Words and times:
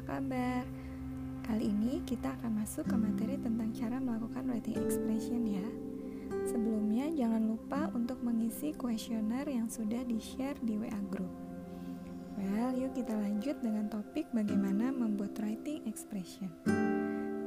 kabar? 0.00 0.64
Kali 1.44 1.68
ini 1.68 2.00
kita 2.08 2.32
akan 2.40 2.64
masuk 2.64 2.88
ke 2.88 2.96
materi 2.96 3.36
tentang 3.36 3.74
cara 3.76 4.00
melakukan 4.00 4.48
writing 4.48 4.78
expression 4.80 5.44
ya. 5.44 5.68
Sebelumnya 6.48 7.12
jangan 7.12 7.44
lupa 7.52 7.92
untuk 7.92 8.22
mengisi 8.24 8.72
kuesioner 8.72 9.44
yang 9.44 9.68
sudah 9.68 10.00
di-share 10.08 10.56
di 10.64 10.80
WA 10.80 11.02
group. 11.12 11.28
Well, 12.40 12.72
yuk 12.72 12.96
kita 12.96 13.12
lanjut 13.12 13.60
dengan 13.60 13.92
topik 13.92 14.32
bagaimana 14.32 14.88
membuat 14.88 15.36
writing 15.44 15.84
expression. 15.84 16.48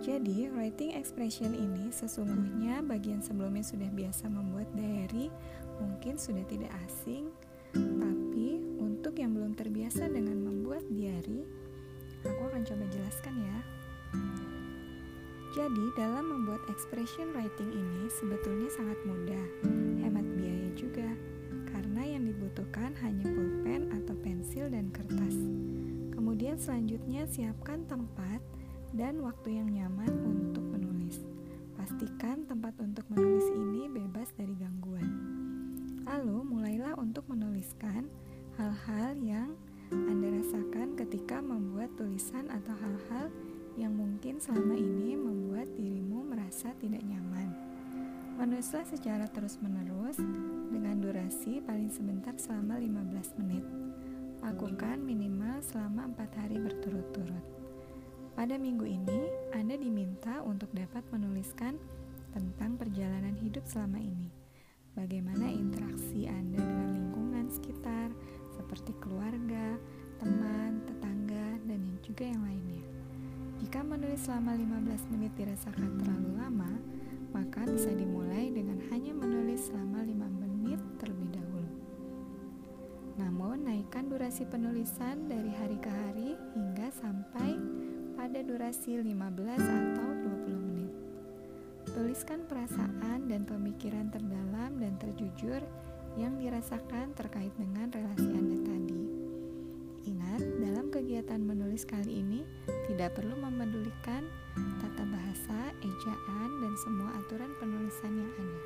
Jadi, 0.00 0.48
writing 0.48 0.96
expression 0.96 1.52
ini 1.52 1.92
sesungguhnya 1.92 2.80
bagian 2.80 3.20
sebelumnya 3.20 3.60
sudah 3.60 3.92
biasa 3.92 4.32
membuat 4.32 4.72
diary, 4.72 5.28
mungkin 5.76 6.16
sudah 6.16 6.40
tidak 6.48 6.72
asing, 6.88 7.28
tapi 7.76 8.64
untuk 8.80 9.20
yang 9.20 9.36
belum 9.36 9.52
terbiasa 9.52 10.08
dengan 10.08 10.40
membuat 10.40 10.88
diary, 10.88 11.44
akan 12.60 12.76
coba 12.76 12.92
jelaskan 12.92 13.34
ya. 13.40 13.58
Jadi, 15.56 15.84
dalam 15.96 16.28
membuat 16.28 16.60
expression 16.68 17.32
writing 17.32 17.72
ini 17.72 18.04
sebetulnya 18.20 18.68
sangat 18.68 19.00
mudah, 19.08 19.44
hemat 20.04 20.28
biaya 20.36 20.68
juga, 20.76 21.08
karena 21.72 22.04
yang 22.04 22.28
dibutuhkan 22.28 22.92
hanya 23.00 23.24
pulpen 23.32 23.88
atau 23.96 24.12
pensil 24.20 24.68
dan 24.68 24.92
kertas. 24.92 25.40
Kemudian 26.12 26.60
selanjutnya 26.60 27.24
siapkan 27.32 27.88
tempat 27.88 28.44
dan 28.92 29.24
waktu 29.24 29.56
yang 29.56 29.72
nyaman 29.72 30.12
untuk 30.20 30.68
menulis. 30.68 31.16
Pastikan 31.80 32.44
tempat 32.44 32.76
untuk 32.76 33.08
menulis 33.08 33.48
ini 33.56 33.88
bebas 33.88 34.36
dari 34.36 34.52
gangguan. 34.60 35.08
Lalu 36.04 36.44
mulailah 36.44 36.92
untuk 37.00 37.24
menuliskan 37.24 38.04
hal-hal 38.60 39.16
yang 39.16 39.56
rasakan 40.50 40.98
ketika 40.98 41.38
membuat 41.38 41.94
tulisan 41.94 42.50
atau 42.50 42.74
hal-hal 42.74 43.30
yang 43.78 43.94
mungkin 43.94 44.42
selama 44.42 44.74
ini 44.74 45.14
membuat 45.14 45.70
dirimu 45.78 46.26
merasa 46.26 46.74
tidak 46.82 47.06
nyaman. 47.06 47.54
Menulislah 48.34 48.82
secara 48.82 49.30
terus-menerus 49.30 50.18
dengan 50.74 50.98
durasi 50.98 51.62
paling 51.62 51.86
sebentar 51.94 52.34
selama 52.34 52.82
15 52.82 53.38
menit. 53.38 53.62
Lakukan 54.42 54.98
minimal 54.98 55.62
selama 55.62 56.10
4 56.18 56.42
hari 56.42 56.58
berturut-turut. 56.58 57.46
Pada 58.34 58.58
minggu 58.58 58.90
ini, 58.90 59.30
Anda 59.54 59.78
diminta 59.78 60.42
untuk 60.42 60.74
dapat 60.74 61.06
menuliskan 61.14 61.78
tentang 62.34 62.74
perjalanan 62.74 63.38
hidup 63.38 63.62
selama 63.70 64.02
ini. 64.02 64.34
Bagaimana 64.98 65.46
interaksi 65.46 66.26
Anda 66.26 66.58
dengan 66.58 66.90
lingkungan 66.90 67.46
sekitar, 67.54 68.10
seperti 68.58 68.98
keluarga, 68.98 69.78
teman, 70.20 70.84
tetangga, 70.84 71.56
dan 71.64 71.80
yang 71.80 72.00
juga 72.04 72.24
yang 72.28 72.44
lainnya. 72.44 72.84
Jika 73.64 73.80
menulis 73.80 74.20
selama 74.28 74.52
15 74.52 75.12
menit 75.16 75.32
dirasakan 75.32 75.90
terlalu 75.96 76.30
lama, 76.36 76.72
maka 77.32 77.64
bisa 77.64 77.88
dimulai 77.88 78.52
dengan 78.52 78.76
hanya 78.92 79.16
menulis 79.16 79.72
selama 79.72 80.04
5 80.04 80.40
menit 80.44 80.80
terlebih 81.00 81.32
dahulu. 81.32 81.72
Namun, 83.16 83.64
naikkan 83.64 84.12
durasi 84.12 84.44
penulisan 84.44 85.24
dari 85.24 85.52
hari 85.56 85.76
ke 85.80 85.88
hari 85.88 86.36
hingga 86.52 86.92
sampai 86.92 87.56
pada 88.20 88.44
durasi 88.44 89.00
15 89.00 89.08
atau 89.56 90.08
20 90.44 90.68
menit. 90.68 90.92
Tuliskan 91.88 92.44
perasaan 92.44 93.24
dan 93.24 93.48
pemikiran 93.48 94.12
terdalam 94.12 94.76
dan 94.76 95.00
terjujur 95.00 95.64
yang 96.20 96.36
dirasakan 96.36 97.16
terkait 97.16 97.52
dengan 97.56 97.88
relasi 97.88 98.28
Anda. 98.28 98.59
Ingat, 100.08 100.40
dalam 100.64 100.88
kegiatan 100.88 101.40
menulis 101.44 101.84
kali 101.84 102.24
ini 102.24 102.40
tidak 102.88 103.20
perlu 103.20 103.36
memedulikan 103.36 104.24
tata 104.80 105.04
bahasa, 105.04 105.76
ejaan, 105.84 106.50
dan 106.64 106.72
semua 106.80 107.10
aturan 107.20 107.52
penulisan 107.60 108.12
yang 108.16 108.32
ada. 108.32 108.60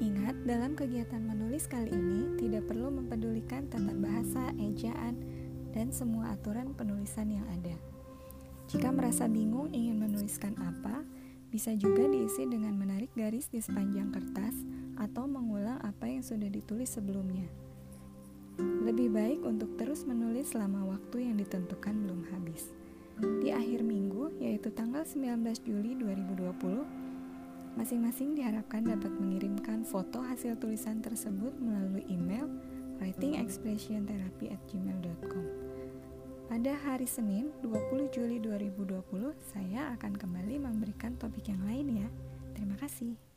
Ingat, 0.00 0.36
dalam 0.48 0.72
kegiatan 0.72 1.20
menulis 1.20 1.68
kali 1.68 1.92
ini 1.92 2.40
tidak 2.40 2.64
perlu 2.64 2.88
mempedulikan 2.88 3.68
tata 3.68 3.92
bahasa, 3.92 4.56
ejaan, 4.56 5.20
dan 5.76 5.92
semua 5.92 6.32
aturan 6.32 6.72
penulisan 6.72 7.28
yang 7.28 7.44
ada. 7.52 7.76
Jika 8.72 8.88
merasa 8.88 9.28
bingung 9.28 9.68
ingin 9.76 10.00
menuliskan 10.00 10.56
apa, 10.56 11.04
bisa 11.52 11.76
juga 11.76 12.08
diisi 12.08 12.48
dengan 12.48 12.72
menarik 12.74 13.12
garis 13.12 13.52
di 13.52 13.60
sepanjang 13.60 14.10
kertas 14.10 14.56
atau 14.96 15.28
mengulang 15.28 15.76
apa 15.84 16.08
yang 16.08 16.24
sudah 16.24 16.48
ditulis 16.48 16.88
sebelumnya. 16.88 17.63
Lebih 18.84 19.16
baik 19.16 19.40
untuk 19.48 19.80
terus 19.80 20.04
menulis 20.04 20.52
selama 20.52 20.84
waktu 20.92 21.24
yang 21.24 21.40
ditentukan 21.40 22.04
belum 22.04 22.20
habis. 22.36 22.68
Di 23.40 23.48
akhir 23.48 23.80
minggu, 23.80 24.36
yaitu 24.44 24.68
tanggal 24.76 25.08
19 25.08 25.40
Juli 25.64 25.96
2020, 25.96 26.84
masing-masing 27.80 28.36
diharapkan 28.36 28.84
dapat 28.84 29.08
mengirimkan 29.16 29.88
foto 29.88 30.20
hasil 30.20 30.60
tulisan 30.60 31.00
tersebut 31.00 31.56
melalui 31.56 32.04
email 32.12 32.44
writingexpressiontherapy@gmail.com. 33.00 35.44
Pada 36.44 36.76
hari 36.84 37.08
Senin 37.08 37.56
20 37.64 38.12
Juli 38.12 38.36
2020 38.36 39.32
saya 39.40 39.96
akan 39.96 40.12
kembali 40.12 40.60
memberikan 40.60 41.16
topik 41.16 41.48
yang 41.48 41.64
lain 41.64 42.04
ya. 42.04 42.08
Terima 42.52 42.76
kasih. 42.76 43.33